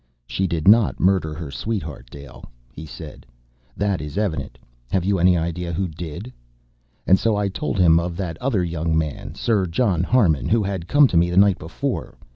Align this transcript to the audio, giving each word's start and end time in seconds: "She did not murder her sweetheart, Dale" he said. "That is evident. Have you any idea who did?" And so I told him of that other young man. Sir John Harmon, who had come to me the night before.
"She 0.25 0.47
did 0.47 0.67
not 0.67 0.99
murder 0.99 1.31
her 1.35 1.51
sweetheart, 1.51 2.09
Dale" 2.09 2.45
he 2.73 2.87
said. 2.87 3.23
"That 3.77 4.01
is 4.01 4.17
evident. 4.17 4.57
Have 4.89 5.05
you 5.05 5.19
any 5.19 5.37
idea 5.37 5.71
who 5.71 5.87
did?" 5.87 6.33
And 7.05 7.19
so 7.19 7.35
I 7.35 7.49
told 7.49 7.77
him 7.77 7.99
of 7.99 8.17
that 8.17 8.39
other 8.41 8.63
young 8.63 8.97
man. 8.97 9.35
Sir 9.35 9.67
John 9.67 10.01
Harmon, 10.01 10.49
who 10.49 10.63
had 10.63 10.87
come 10.87 11.05
to 11.05 11.17
me 11.17 11.29
the 11.29 11.37
night 11.37 11.59
before. 11.59 12.17